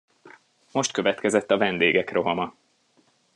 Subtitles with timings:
[0.71, 2.53] Most következett a vendégek rohama.